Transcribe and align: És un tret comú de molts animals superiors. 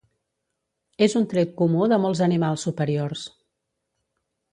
És 1.07 1.15
un 1.19 1.27
tret 1.33 1.51
comú 1.59 1.89
de 1.91 1.99
molts 2.05 2.21
animals 2.29 2.65
superiors. 2.69 3.27